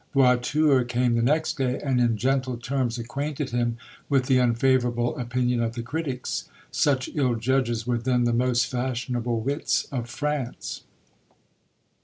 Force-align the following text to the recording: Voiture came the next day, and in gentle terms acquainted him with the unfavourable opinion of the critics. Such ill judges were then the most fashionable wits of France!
Voiture 0.15 0.83
came 0.83 1.13
the 1.13 1.21
next 1.21 1.59
day, 1.59 1.77
and 1.79 2.01
in 2.01 2.17
gentle 2.17 2.57
terms 2.57 2.97
acquainted 2.97 3.51
him 3.51 3.77
with 4.09 4.25
the 4.25 4.39
unfavourable 4.39 5.15
opinion 5.19 5.61
of 5.61 5.75
the 5.75 5.83
critics. 5.83 6.45
Such 6.71 7.11
ill 7.13 7.35
judges 7.35 7.85
were 7.85 7.99
then 7.99 8.23
the 8.23 8.33
most 8.33 8.65
fashionable 8.65 9.41
wits 9.41 9.85
of 9.91 10.09
France! 10.09 10.85